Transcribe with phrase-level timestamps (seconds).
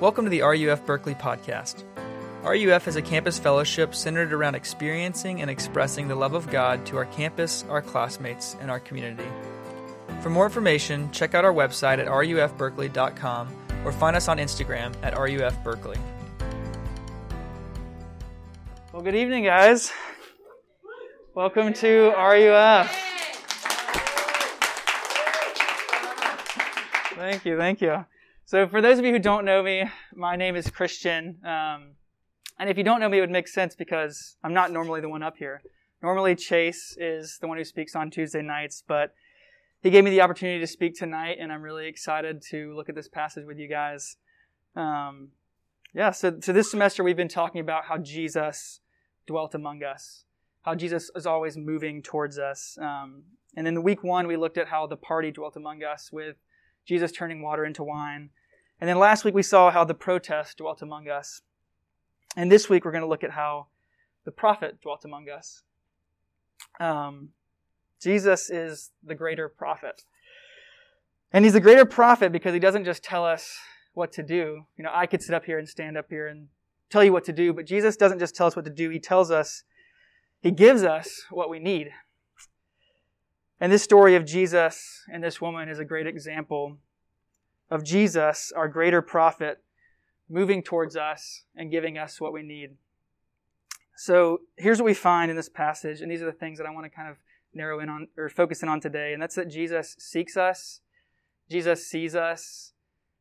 [0.00, 1.84] Welcome to the RUF Berkeley podcast.
[2.42, 6.96] RUF is a campus fellowship centered around experiencing and expressing the love of God to
[6.96, 9.28] our campus, our classmates, and our community.
[10.20, 15.14] For more information, check out our website at rufberkeley.com or find us on Instagram at
[15.14, 15.98] rufberkeley.
[18.92, 19.92] Well, good evening, guys.
[21.36, 22.90] Welcome to RUF.
[27.14, 28.04] Thank you, thank you.
[28.46, 29.84] So, for those of you who don't know me,
[30.14, 31.38] my name is Christian.
[31.46, 31.92] Um,
[32.58, 35.08] and if you don't know me, it would make sense because I'm not normally the
[35.08, 35.62] one up here.
[36.02, 39.14] Normally, Chase is the one who speaks on Tuesday nights, but
[39.82, 42.94] he gave me the opportunity to speak tonight, and I'm really excited to look at
[42.94, 44.18] this passage with you guys.
[44.76, 45.28] Um,
[45.94, 48.80] yeah, so, so this semester we've been talking about how Jesus
[49.26, 50.26] dwelt among us,
[50.62, 52.76] how Jesus is always moving towards us.
[52.78, 53.22] Um,
[53.56, 56.36] and in the week one, we looked at how the party dwelt among us with
[56.84, 58.30] Jesus turning water into wine.
[58.80, 61.42] And then last week we saw how the protest dwelt among us.
[62.36, 63.68] And this week we're going to look at how
[64.24, 65.62] the prophet dwelt among us.
[66.80, 67.30] Um,
[68.00, 70.02] Jesus is the greater prophet.
[71.32, 73.56] And he's the greater prophet because he doesn't just tell us
[73.94, 74.66] what to do.
[74.76, 76.48] You know, I could sit up here and stand up here and
[76.90, 78.90] tell you what to do, but Jesus doesn't just tell us what to do.
[78.90, 79.64] He tells us,
[80.40, 81.90] he gives us what we need.
[83.60, 86.78] And this story of Jesus and this woman is a great example
[87.70, 89.62] of Jesus, our greater prophet,
[90.28, 92.76] moving towards us and giving us what we need.
[93.96, 96.70] So here's what we find in this passage, and these are the things that I
[96.70, 97.16] want to kind of
[97.52, 100.80] narrow in on or focus in on today, and that's that Jesus seeks us,
[101.48, 102.72] Jesus sees us,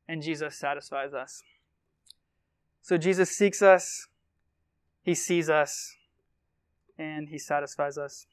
[0.07, 1.43] and Jesus satisfies us.
[2.81, 4.07] So Jesus seeks us,
[5.03, 5.95] he sees us,
[6.97, 8.25] and he satisfies us.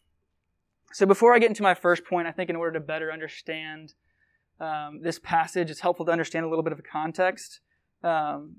[0.92, 3.94] So before I get into my first point, I think in order to better understand
[4.60, 7.60] um, this passage, it's helpful to understand a little bit of a context
[8.02, 8.56] um,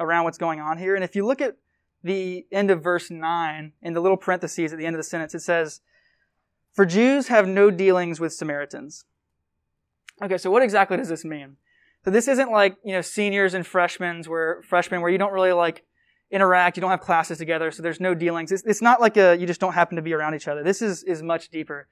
[0.00, 0.94] around what's going on here.
[0.94, 1.56] And if you look at
[2.02, 5.34] the end of verse 9, in the little parentheses at the end of the sentence,
[5.34, 5.80] it says,
[6.72, 9.04] For Jews have no dealings with Samaritans.
[10.22, 11.56] Okay, so what exactly does this mean?
[12.04, 15.52] So this isn't like, you know, seniors and freshmen where freshmen where you don't really
[15.52, 15.84] like
[16.30, 18.52] interact, you don't have classes together, so there's no dealings.
[18.52, 20.62] It's, it's not like a, you just don't happen to be around each other.
[20.62, 21.88] This is, is much deeper.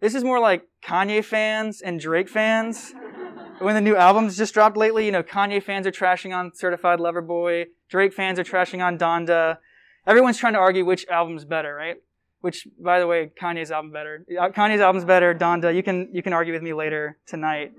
[0.00, 2.94] This is more like Kanye fans and Drake fans.
[3.58, 7.00] when the new albums just dropped lately, you know, Kanye fans are trashing on Certified
[7.00, 9.58] Lover Boy, Drake fans are trashing on Donda.
[10.06, 11.96] Everyone's trying to argue which album's better, right?
[12.40, 14.24] Which, by the way, Kanye's album better.
[14.30, 15.34] Uh, Kanye's album's better.
[15.34, 17.72] Donda, you can you can argue with me later tonight.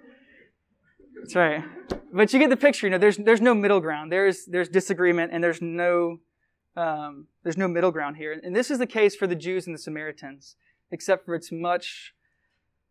[1.22, 1.64] That's right.
[2.14, 2.88] But you get the picture.
[2.88, 4.12] You know, there's there's no middle ground.
[4.12, 6.20] There's there's disagreement, and there's no
[6.76, 8.32] um, there's no middle ground here.
[8.32, 10.56] And this is the case for the Jews and the Samaritans,
[10.92, 12.14] except for it's much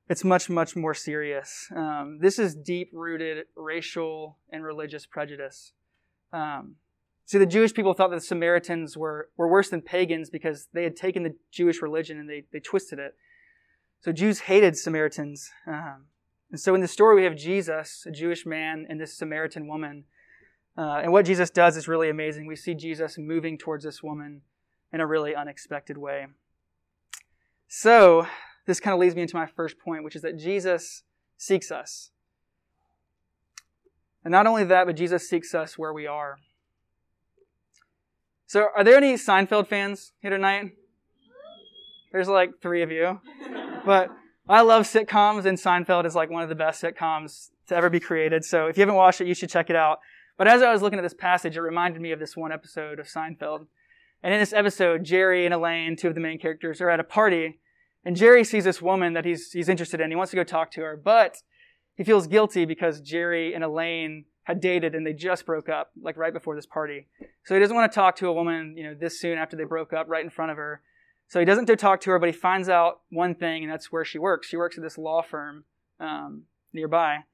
[0.08, 1.68] it's much much more serious.
[1.74, 5.72] Um, this is deep rooted racial and religious prejudice.
[6.32, 6.76] Um,
[7.24, 10.84] see, the Jewish people thought that the Samaritans were were worse than pagans because they
[10.84, 13.14] had taken the Jewish religion and they they twisted it.
[14.00, 15.50] So Jews hated Samaritans.
[15.66, 16.06] Um,
[16.50, 20.04] and so in the story, we have Jesus, a Jewish man, and this Samaritan woman.
[20.78, 22.46] Uh, and what Jesus does is really amazing.
[22.46, 24.42] We see Jesus moving towards this woman
[24.92, 26.26] in a really unexpected way.
[27.68, 28.26] So,
[28.66, 31.02] this kind of leads me into my first point, which is that Jesus
[31.36, 32.10] seeks us.
[34.24, 36.38] And not only that, but Jesus seeks us where we are.
[38.46, 40.72] So, are there any Seinfeld fans here tonight?
[42.12, 43.20] There's like three of you.
[43.84, 44.10] But
[44.48, 47.98] I love sitcoms, and Seinfeld is like one of the best sitcoms to ever be
[47.98, 48.44] created.
[48.44, 49.98] So if you haven't watched it, you should check it out.
[50.36, 53.00] But as I was looking at this passage, it reminded me of this one episode
[53.00, 53.66] of Seinfeld.
[54.22, 57.04] And in this episode, Jerry and Elaine, two of the main characters, are at a
[57.04, 57.58] party,
[58.04, 60.10] and Jerry sees this woman that he's, he's interested in.
[60.10, 61.42] He wants to go talk to her, but
[61.96, 66.16] he feels guilty because Jerry and Elaine had dated and they just broke up, like
[66.16, 67.08] right before this party.
[67.44, 69.64] So he doesn't want to talk to a woman, you know, this soon after they
[69.64, 70.82] broke up, right in front of her.
[71.28, 73.90] So he doesn't go talk to her, but he finds out one thing, and that's
[73.90, 74.46] where she works.
[74.46, 75.64] She works at this law firm
[75.98, 76.42] um,
[76.72, 77.24] nearby.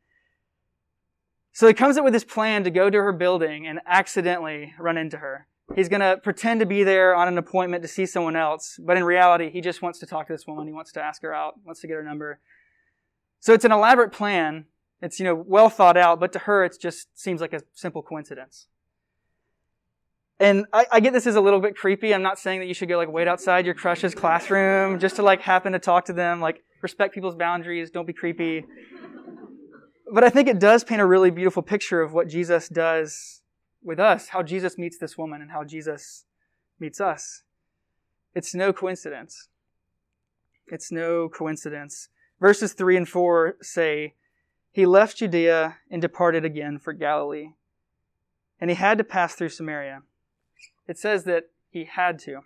[1.53, 4.97] So he comes up with this plan to go to her building and accidentally run
[4.97, 5.47] into her.
[5.77, 8.97] He's going to pretend to be there on an appointment to see someone else, but
[8.97, 10.67] in reality, he just wants to talk to this woman.
[10.67, 12.41] He wants to ask her out, wants to get her number.
[13.41, 14.67] So it's an elaborate plan.
[15.03, 18.03] It's, you know, well thought out, but to her, it just seems like a simple
[18.03, 18.69] coincidence.
[20.43, 22.13] And I, I, get this is a little bit creepy.
[22.13, 25.23] I'm not saying that you should go like wait outside your crush's classroom just to
[25.23, 26.41] like happen to talk to them.
[26.41, 27.91] Like respect people's boundaries.
[27.91, 28.65] Don't be creepy.
[30.13, 33.41] But I think it does paint a really beautiful picture of what Jesus does
[33.83, 36.25] with us, how Jesus meets this woman and how Jesus
[36.79, 37.43] meets us.
[38.35, 39.49] It's no coincidence.
[40.67, 42.09] It's no coincidence.
[42.41, 44.15] Verses 3 and 4 say,
[44.73, 47.51] He left Judea and departed again for Galilee
[48.63, 50.03] and he had to pass through Samaria.
[50.87, 52.41] It says that he had to.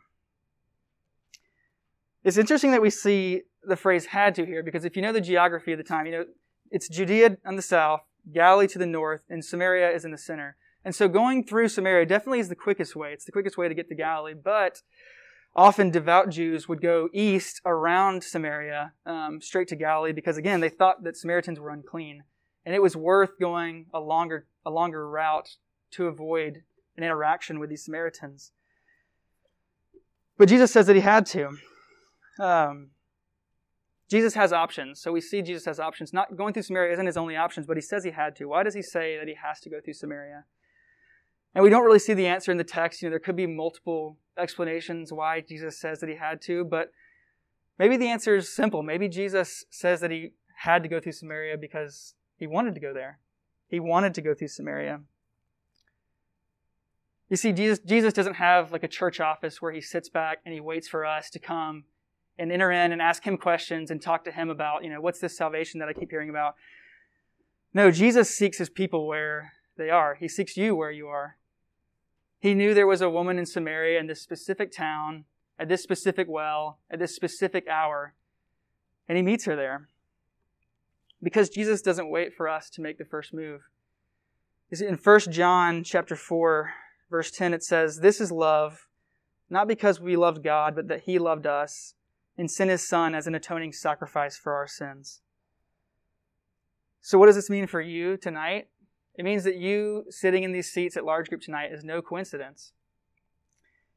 [2.22, 5.20] It's interesting that we see the phrase had to here because if you know the
[5.20, 6.24] geography of the time, you know
[6.70, 8.02] it's Judea on the south,
[8.32, 10.56] Galilee to the north, and Samaria is in the center.
[10.84, 13.12] And so going through Samaria definitely is the quickest way.
[13.12, 14.82] It's the quickest way to get to Galilee, but
[15.54, 20.68] often devout Jews would go east around Samaria, um, straight to Galilee, because again, they
[20.68, 22.24] thought that Samaritans were unclean.
[22.64, 25.56] And it was worth going a longer, a longer route
[25.92, 26.62] to avoid
[26.96, 28.52] an interaction with these Samaritans.
[30.38, 31.56] But Jesus says that he had to.
[32.38, 32.90] Um,
[34.08, 35.00] Jesus has options.
[35.00, 36.12] So we see Jesus has options.
[36.12, 38.46] Not going through Samaria isn't his only options, but he says he had to.
[38.46, 40.44] Why does he say that he has to go through Samaria?
[41.54, 43.00] And we don't really see the answer in the text.
[43.00, 46.92] You know, there could be multiple explanations why Jesus says that he had to, but
[47.78, 48.82] maybe the answer is simple.
[48.82, 52.92] Maybe Jesus says that he had to go through Samaria because he wanted to go
[52.92, 53.20] there.
[53.68, 55.00] He wanted to go through Samaria.
[57.28, 60.54] You see, Jesus, Jesus doesn't have like a church office where he sits back and
[60.54, 61.84] he waits for us to come
[62.38, 65.18] and enter in and ask him questions and talk to him about, you know, what's
[65.18, 66.54] this salvation that I keep hearing about?
[67.74, 70.14] No, Jesus seeks his people where they are.
[70.14, 71.36] He seeks you where you are.
[72.38, 75.24] He knew there was a woman in Samaria in this specific town,
[75.58, 78.14] at this specific well, at this specific hour,
[79.08, 79.88] and he meets her there.
[81.22, 83.62] Because Jesus doesn't wait for us to make the first move.
[84.70, 86.70] Is it in 1 John chapter 4,
[87.10, 88.86] verse 10, it says, This is love,
[89.48, 91.94] not because we loved God, but that He loved us
[92.36, 95.20] and sent His Son as an atoning sacrifice for our sins.
[97.00, 98.68] So, what does this mean for you tonight?
[99.14, 102.72] It means that you sitting in these seats at large group tonight is no coincidence.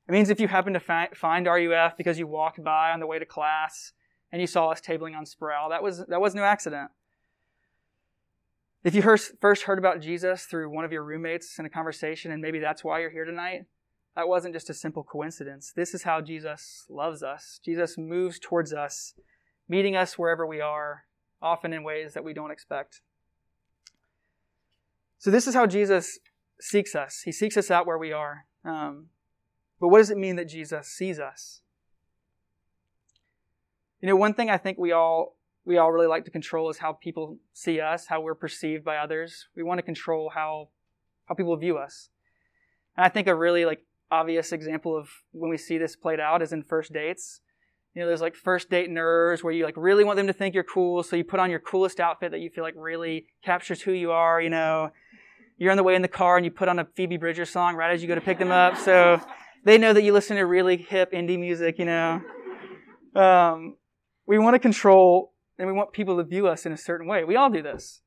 [0.07, 3.05] It means if you happen to fi- find RUF because you walked by on the
[3.05, 3.93] way to class
[4.31, 6.89] and you saw us tabling on Sproul, that was, that was no accident.
[8.83, 12.41] If you first heard about Jesus through one of your roommates in a conversation, and
[12.41, 13.65] maybe that's why you're here tonight,
[14.15, 15.73] that wasn't just a simple coincidence.
[15.75, 17.59] This is how Jesus loves us.
[17.63, 19.13] Jesus moves towards us,
[19.67, 21.03] meeting us wherever we are,
[21.41, 23.01] often in ways that we don't expect.
[25.17, 26.17] So, this is how Jesus
[26.61, 27.21] seeks us.
[27.25, 28.45] He seeks us out where we are.
[28.63, 29.07] Um,
[29.79, 31.61] but what does it mean that Jesus sees us?
[34.01, 35.35] You know, one thing I think we all
[35.69, 38.97] we all really like to control is how people see us, how we're perceived by
[38.97, 39.49] others.
[39.55, 40.69] We want to control how
[41.27, 42.09] how people view us.
[42.97, 46.41] And I think a really like obvious example of when we see this played out
[46.41, 47.41] is in first dates.
[47.93, 50.55] You know, there's like first date nerves where you like really want them to think
[50.55, 53.79] you're cool, so you put on your coolest outfit that you feel like really captures
[53.79, 54.89] who you are, you know.
[55.59, 57.75] You're on the way in the car and you put on a Phoebe Bridgers song
[57.75, 59.21] right as you go to pick them up, so
[59.65, 62.21] they know that you listen to really hip indie music, you know.
[63.15, 63.75] Um,
[64.25, 67.25] we want to control and we want people to view us in a certain way.
[67.25, 68.01] We all do this.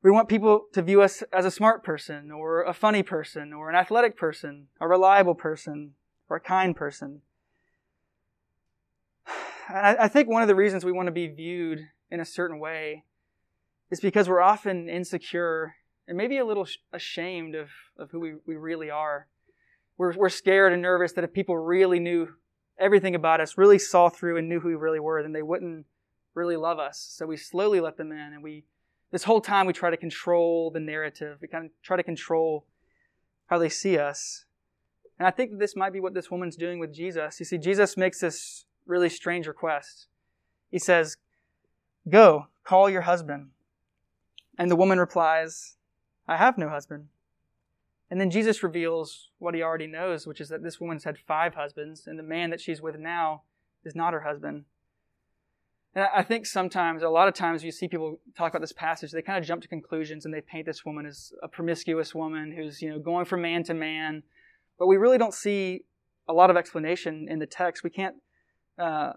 [0.00, 3.68] We want people to view us as a smart person, or a funny person, or
[3.68, 5.94] an athletic person, a reliable person,
[6.30, 7.22] or a kind person.
[9.68, 12.60] And I, think one of the reasons we want to be viewed in a certain
[12.60, 13.04] way
[13.90, 15.74] is because we're often insecure
[16.06, 19.26] and maybe a little ashamed of, of who we, we really are.
[19.98, 22.28] We're, we're scared and nervous that if people really knew
[22.78, 25.84] everything about us, really saw through and knew who we really were, then they wouldn't
[26.38, 26.98] really love us.
[26.98, 28.64] So we slowly let them in and we,
[29.10, 31.38] this whole time we try to control the narrative.
[31.42, 32.64] We kind of try to control
[33.46, 34.44] how they see us.
[35.18, 37.40] And I think this might be what this woman's doing with Jesus.
[37.40, 40.06] You see, Jesus makes this really strange request.
[40.70, 41.16] He says,
[42.08, 43.50] Go, call your husband.
[44.56, 45.76] And the woman replies,
[46.26, 47.08] I have no husband.
[48.10, 51.54] And then Jesus reveals what he already knows, which is that this woman's had five
[51.54, 53.42] husbands, and the man that she's with now
[53.84, 54.64] is not her husband.
[55.98, 59.10] And I think sometimes, a lot of times, you see people talk about this passage,
[59.10, 62.52] they kind of jump to conclusions and they paint this woman as a promiscuous woman
[62.52, 64.22] who's, you know, going from man to man.
[64.78, 65.80] But we really don't see
[66.28, 67.82] a lot of explanation in the text.
[67.82, 68.14] We can't,
[68.78, 69.14] uh,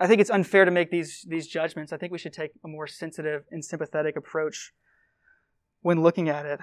[0.00, 1.92] I think it's unfair to make these, these judgments.
[1.92, 4.72] I think we should take a more sensitive and sympathetic approach
[5.82, 6.58] when looking at it.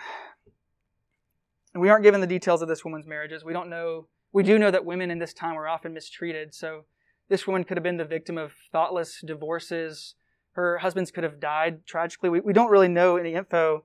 [1.74, 3.45] And we aren't given the details of this woman's marriages.
[3.45, 6.53] We don't know, we do know that women in this time were often mistreated.
[6.53, 6.83] So
[7.29, 10.15] this woman could have been the victim of thoughtless divorces.
[10.53, 12.29] Her husbands could have died tragically.
[12.29, 13.84] We, we don't really know any info.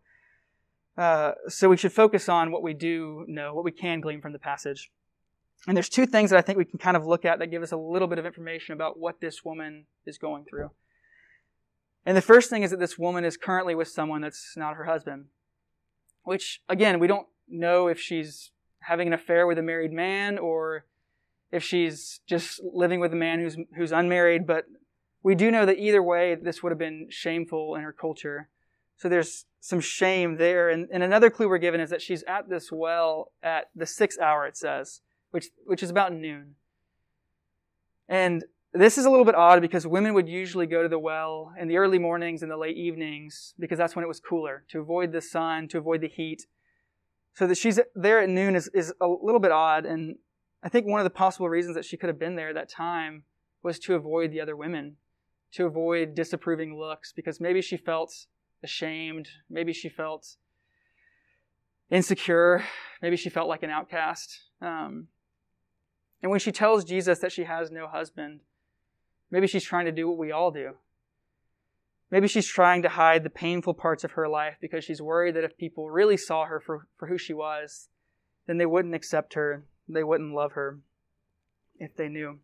[0.96, 4.32] Uh, so we should focus on what we do know, what we can glean from
[4.32, 4.90] the passage.
[5.66, 7.62] And there's two things that I think we can kind of look at that give
[7.62, 10.70] us a little bit of information about what this woman is going through.
[12.06, 14.84] And the first thing is that this woman is currently with someone that's not her
[14.84, 15.26] husband.
[16.22, 20.84] Which, again, we don't know if she's having an affair with a married man or
[21.52, 24.66] if she's just living with a man who's, who's unmarried, but
[25.22, 28.48] we do know that either way, this would have been shameful in her culture.
[28.96, 30.70] So there's some shame there.
[30.70, 34.20] And, and another clue we're given is that she's at this well at the sixth
[34.20, 36.54] hour, it says, which, which is about noon.
[38.08, 41.52] And this is a little bit odd because women would usually go to the well
[41.58, 44.80] in the early mornings and the late evenings because that's when it was cooler to
[44.80, 46.46] avoid the sun, to avoid the heat.
[47.34, 49.86] So that she's there at noon is, is a little bit odd.
[49.86, 50.16] And
[50.62, 52.68] I think one of the possible reasons that she could have been there at that
[52.68, 53.24] time
[53.62, 54.96] was to avoid the other women,
[55.52, 58.26] to avoid disapproving looks because maybe she felt
[58.62, 60.36] ashamed, maybe she felt
[61.90, 62.64] insecure,
[63.00, 64.40] maybe she felt like an outcast.
[64.60, 65.08] Um,
[66.22, 68.40] and when she tells Jesus that she has no husband,
[69.30, 70.74] Maybe she's trying to do what we all do.
[72.10, 75.44] Maybe she's trying to hide the painful parts of her life because she's worried that
[75.44, 77.88] if people really saw her for, for who she was,
[78.46, 80.78] then they wouldn't accept her, they wouldn't love her
[81.78, 82.38] if they knew.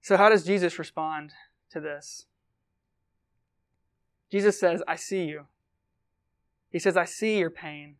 [0.00, 1.32] So, how does Jesus respond
[1.70, 2.26] to this?
[4.30, 5.46] Jesus says, I see you.
[6.70, 7.96] He says, I see your pain.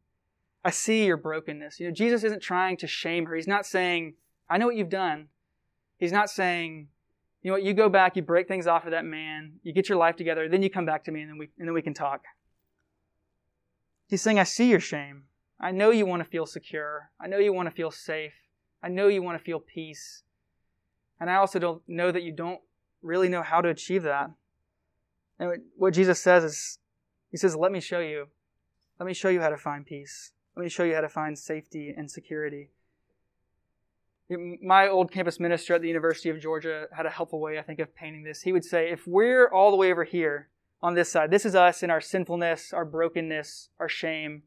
[0.64, 1.78] I see your brokenness.
[1.78, 3.36] You know, Jesus isn't trying to shame her.
[3.36, 4.14] He's not saying,
[4.48, 5.28] I know what you've done.
[5.98, 6.88] He's not saying,
[7.42, 9.88] you know what, you go back, you break things off of that man, you get
[9.88, 11.82] your life together, then you come back to me and then we, and then we
[11.82, 12.22] can talk.
[14.08, 15.24] He's saying, I see your shame.
[15.60, 17.10] I know you want to feel secure.
[17.20, 18.34] I know you want to feel safe.
[18.82, 20.22] I know you want to feel peace.
[21.18, 22.60] And I also don't know that you don't
[23.02, 24.30] really know how to achieve that.
[25.38, 26.78] And what Jesus says is,
[27.30, 28.26] He says, Let me show you.
[28.98, 30.32] Let me show you how to find peace.
[30.56, 32.70] Let me show you how to find safety and security.
[34.28, 37.78] My old campus minister at the University of Georgia had a helpful way, I think,
[37.78, 38.42] of painting this.
[38.42, 40.48] He would say, if we're all the way over here
[40.82, 44.42] on this side, this is us in our sinfulness, our brokenness, our shame.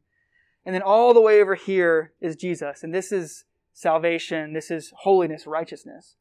[0.64, 2.82] And then all the way over here is Jesus.
[2.82, 4.52] And this is salvation.
[4.52, 6.16] This is holiness, righteousness.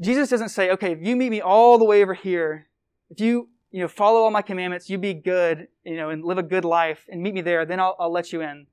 [0.00, 2.68] Jesus doesn't say, okay, if you meet me all the way over here,
[3.10, 6.38] if you, you know, follow all my commandments, you be good, you know, and live
[6.38, 8.66] a good life and meet me there, then I'll, I'll let you in.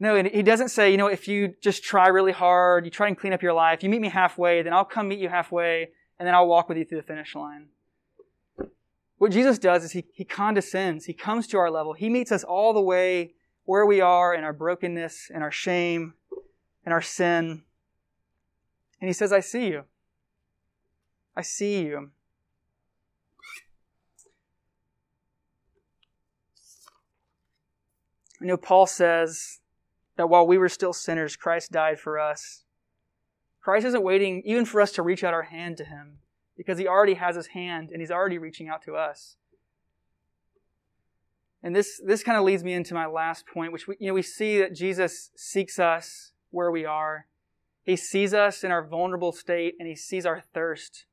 [0.00, 3.06] No, and he doesn't say, you know, if you just try really hard, you try
[3.06, 5.88] and clean up your life, you meet me halfway, then I'll come meet you halfway,
[6.18, 7.68] and then I'll walk with you through the finish line.
[9.24, 11.06] What Jesus does is he, he condescends.
[11.06, 11.94] He comes to our level.
[11.94, 13.32] He meets us all the way
[13.64, 16.12] where we are in our brokenness, in our shame,
[16.84, 17.62] in our sin.
[19.00, 19.84] And he says, I see you.
[21.34, 22.10] I see you.
[28.42, 29.60] You know, Paul says
[30.18, 32.64] that while we were still sinners, Christ died for us.
[33.62, 36.18] Christ isn't waiting even for us to reach out our hand to him
[36.56, 39.36] because he already has his hand and he's already reaching out to us.
[41.62, 44.14] And this, this kind of leads me into my last point, which we, you know,
[44.14, 47.26] we see that Jesus seeks us where we are.
[47.84, 51.06] He sees us in our vulnerable state and he sees our thirst.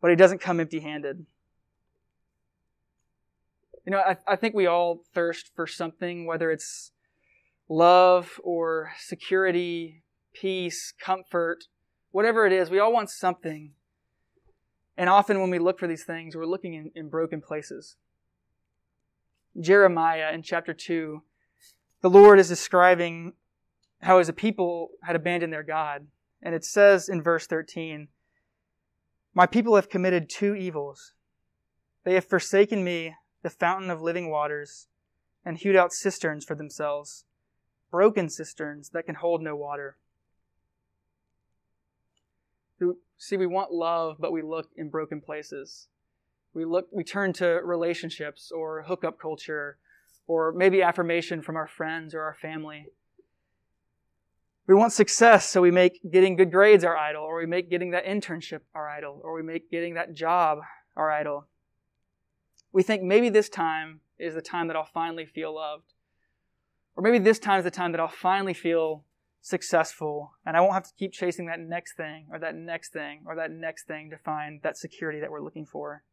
[0.00, 1.24] But he doesn't come empty handed.
[3.86, 6.92] You know, I, I think we all thirst for something, whether it's
[7.68, 10.02] love or security,
[10.34, 11.64] peace, comfort,
[12.12, 13.72] whatever it is, we all want something.
[14.96, 17.96] And often when we look for these things, we're looking in, in broken places.
[19.60, 21.22] Jeremiah in chapter 2,
[22.00, 23.32] the Lord is describing
[24.02, 26.06] how his people had abandoned their God.
[26.40, 28.08] And it says in verse 13,
[29.34, 31.12] My people have committed two evils.
[32.04, 34.88] They have forsaken me, the fountain of living waters,
[35.44, 37.24] and hewed out cisterns for themselves
[37.92, 39.98] broken cisterns that can hold no water.
[43.18, 45.88] See, we want love, but we look in broken places.
[46.54, 49.78] We look, we turn to relationships or hookup culture
[50.26, 52.86] or maybe affirmation from our friends or our family.
[54.66, 57.90] We want success, so we make getting good grades our idol, or we make getting
[57.90, 60.58] that internship our idol, or we make getting that job
[60.96, 61.48] our idol.
[62.72, 65.94] We think maybe this time is the time that I'll finally feel loved.
[66.94, 69.04] Or maybe this time is the time that I'll finally feel
[69.42, 73.24] successful and I won't have to keep chasing that next thing or that next thing
[73.26, 76.04] or that next thing to find that security that we're looking for.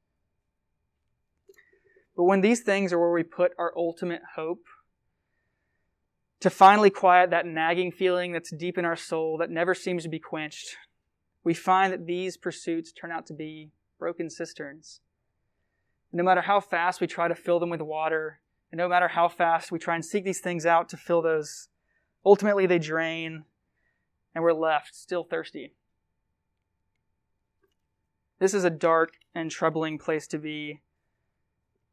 [2.18, 4.66] But when these things are where we put our ultimate hope,
[6.42, 10.10] to finally quiet that nagging feeling that's deep in our soul that never seems to
[10.10, 10.78] be quenched,
[11.44, 15.02] we find that these pursuits turn out to be broken cisterns.
[16.12, 18.40] No matter how fast we try to fill them with water,
[18.72, 21.68] and no matter how fast we try and seek these things out to fill those,
[22.26, 23.46] ultimately they drain
[24.34, 25.74] and we're left still thirsty.
[28.40, 30.82] This is a dark and troubling place to be.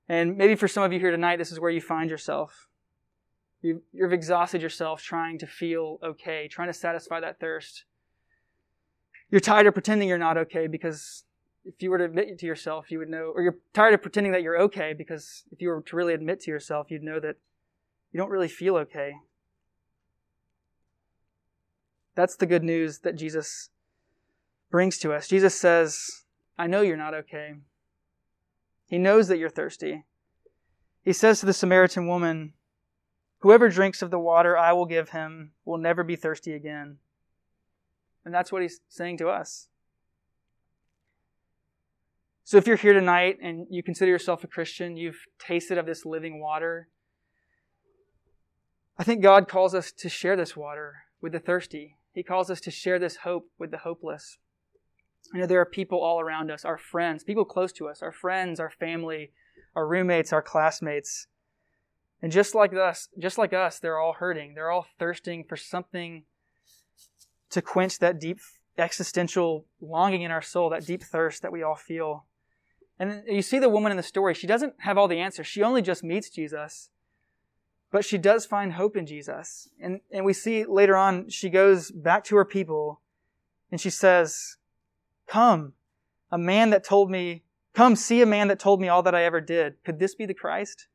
[0.08, 2.68] And maybe for some of you here tonight, this is where you find yourself.
[3.62, 7.84] You, have exhausted yourself trying to feel okay, trying to satisfy that thirst.
[9.28, 11.24] You're tired of pretending you're not okay because
[11.64, 14.32] if you were to admit to yourself, you would know, or you're tired of pretending
[14.32, 17.36] that you're okay because if you were to really admit to yourself, you'd know that
[18.12, 19.14] you don't really feel okay.
[22.16, 23.70] That's the good news that Jesus
[24.70, 25.28] brings to us.
[25.28, 26.24] Jesus says,
[26.58, 27.54] I know you're not okay.
[28.88, 30.04] He knows that you're thirsty.
[31.04, 32.54] He says to the Samaritan woman,
[33.40, 36.96] Whoever drinks of the water I will give him will never be thirsty again.
[38.24, 39.68] And that's what he's saying to us.
[42.44, 46.06] So if you're here tonight and you consider yourself a Christian, you've tasted of this
[46.06, 46.88] living water,
[48.98, 51.96] I think God calls us to share this water with the thirsty.
[52.16, 54.38] He calls us to share this hope with the hopeless.
[55.34, 58.10] I know there are people all around us, our friends, people close to us, our
[58.10, 59.32] friends, our family,
[59.74, 61.26] our roommates, our classmates.
[62.22, 64.54] And just like us, just like us, they're all hurting.
[64.54, 66.24] They're all thirsting for something
[67.50, 68.38] to quench that deep
[68.78, 72.24] existential longing in our soul, that deep thirst that we all feel.
[72.98, 75.48] And you see the woman in the story, she doesn't have all the answers.
[75.48, 76.88] She only just meets Jesus.
[77.90, 79.68] But she does find hope in Jesus.
[79.80, 83.00] And, and we see later on, she goes back to her people
[83.70, 84.56] and she says,
[85.26, 85.72] Come,
[86.30, 87.42] a man that told me,
[87.74, 89.82] come see a man that told me all that I ever did.
[89.84, 90.88] Could this be the Christ?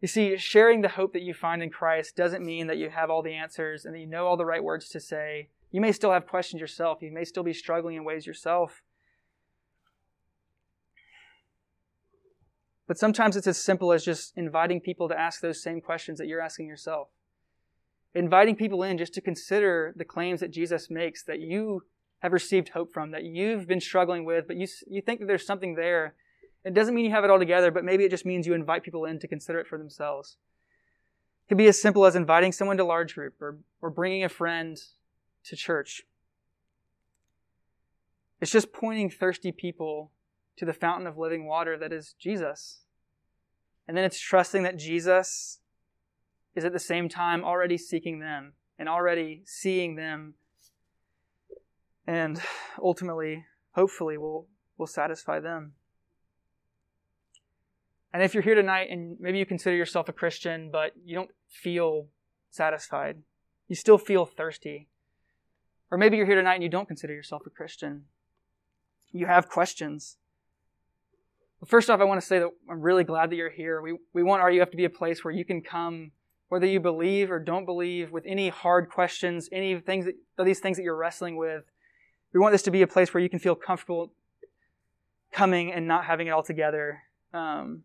[0.00, 3.10] You see, sharing the hope that you find in Christ doesn't mean that you have
[3.10, 5.50] all the answers and that you know all the right words to say.
[5.70, 7.02] You may still have questions yourself.
[7.02, 8.82] You may still be struggling in ways yourself.
[12.90, 16.26] But sometimes it's as simple as just inviting people to ask those same questions that
[16.26, 17.06] you're asking yourself.
[18.16, 21.84] Inviting people in just to consider the claims that Jesus makes that you
[22.18, 25.46] have received hope from, that you've been struggling with, but you, you think that there's
[25.46, 26.16] something there.
[26.64, 28.82] It doesn't mean you have it all together, but maybe it just means you invite
[28.82, 30.36] people in to consider it for themselves.
[31.44, 34.28] It could be as simple as inviting someone to large group or, or bringing a
[34.28, 34.76] friend
[35.44, 36.02] to church.
[38.40, 40.10] It's just pointing thirsty people
[40.60, 42.80] to the fountain of living water that is Jesus.
[43.88, 45.60] And then it's trusting that Jesus
[46.54, 50.34] is at the same time already seeking them and already seeing them
[52.06, 52.42] and
[52.82, 55.72] ultimately, hopefully, will will satisfy them.
[58.12, 61.30] And if you're here tonight and maybe you consider yourself a Christian, but you don't
[61.48, 62.08] feel
[62.50, 63.22] satisfied,
[63.66, 64.88] you still feel thirsty.
[65.90, 68.04] Or maybe you're here tonight and you don't consider yourself a Christian.
[69.10, 70.18] You have questions.
[71.66, 73.82] First off, I want to say that I'm really glad that you're here.
[73.82, 76.12] We, we want RUF to be a place where you can come,
[76.48, 80.78] whether you believe or don't believe, with any hard questions, any things that, these things
[80.78, 81.64] that you're wrestling with.
[82.32, 84.12] We want this to be a place where you can feel comfortable
[85.32, 87.02] coming and not having it all together.
[87.34, 87.84] Um,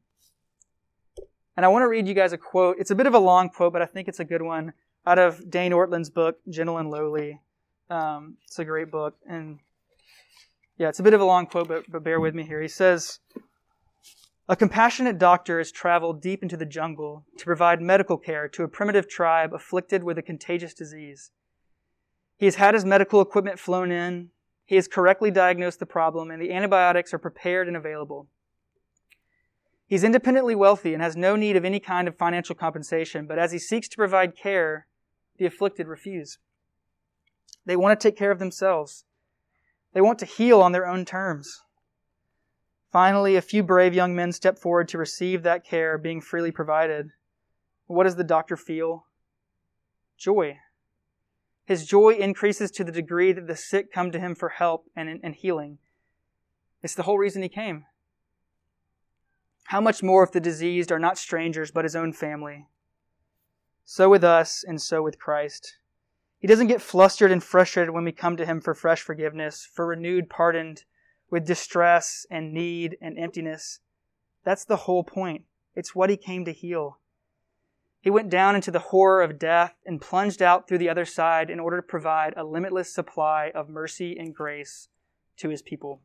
[1.57, 2.77] and I want to read you guys a quote.
[2.79, 4.73] It's a bit of a long quote, but I think it's a good one
[5.05, 7.39] out of Dane Ortlund's book, Gentle and Lowly.
[7.89, 9.15] Um, it's a great book.
[9.27, 9.59] And
[10.77, 12.61] yeah, it's a bit of a long quote, but, but bear with me here.
[12.61, 13.19] He says,
[14.47, 18.67] a compassionate doctor has traveled deep into the jungle to provide medical care to a
[18.67, 21.31] primitive tribe afflicted with a contagious disease.
[22.37, 24.29] He has had his medical equipment flown in.
[24.65, 28.27] He has correctly diagnosed the problem, and the antibiotics are prepared and available.
[29.87, 33.51] He's independently wealthy and has no need of any kind of financial compensation, but as
[33.51, 34.87] he seeks to provide care,
[35.37, 36.37] the afflicted refuse.
[37.65, 39.05] They want to take care of themselves.
[39.93, 41.61] They want to heal on their own terms.
[42.95, 47.09] Finally, a few brave young men step forward to receive that care being freely provided.
[47.87, 49.05] What does the doctor feel?
[50.17, 50.59] Joy.
[51.65, 55.19] His joy increases to the degree that the sick come to him for help and,
[55.21, 55.79] and healing.
[56.81, 57.83] It's the whole reason he came.
[59.65, 62.65] How much more if the diseased are not strangers but his own family?
[63.83, 65.79] So with us and so with Christ.
[66.39, 69.85] He doesn't get flustered and frustrated when we come to him for fresh forgiveness, for
[69.85, 70.77] renewed pardon
[71.29, 73.79] with distress and need and emptiness.
[74.43, 75.43] That's the whole point.
[75.75, 76.99] It's what he came to heal.
[77.99, 81.49] He went down into the horror of death and plunged out through the other side
[81.49, 84.89] in order to provide a limitless supply of mercy and grace
[85.37, 86.01] to his people.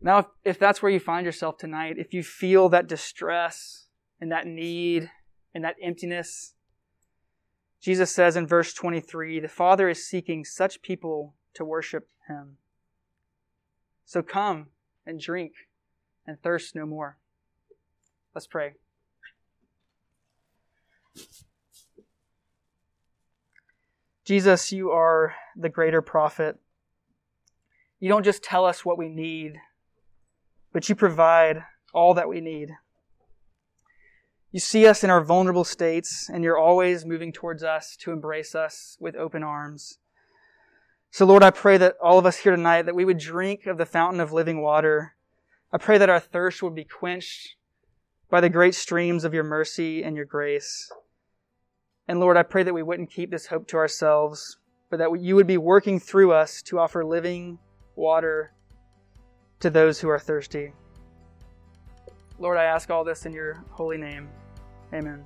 [0.00, 3.88] Now, if, if that's where you find yourself tonight, if you feel that distress
[4.20, 5.10] and that need
[5.52, 6.54] and that emptiness,
[7.80, 12.56] Jesus says in verse 23 the Father is seeking such people to worship him.
[14.04, 14.68] So come
[15.06, 15.52] and drink
[16.26, 17.18] and thirst no more.
[18.34, 18.74] Let's pray.
[24.24, 26.58] Jesus, you are the greater prophet.
[27.98, 29.56] You don't just tell us what we need,
[30.72, 32.70] but you provide all that we need.
[34.52, 38.54] You see us in our vulnerable states, and you're always moving towards us to embrace
[38.54, 39.98] us with open arms.
[41.10, 43.78] So, Lord, I pray that all of us here tonight, that we would drink of
[43.78, 45.14] the fountain of living water.
[45.72, 47.56] I pray that our thirst would be quenched
[48.30, 50.90] by the great streams of your mercy and your grace.
[52.06, 54.58] And Lord, I pray that we wouldn't keep this hope to ourselves,
[54.90, 57.58] but that you would be working through us to offer living
[57.96, 58.52] water
[59.60, 60.72] to those who are thirsty.
[62.38, 64.28] Lord, I ask all this in your holy name.
[64.92, 65.24] Amen.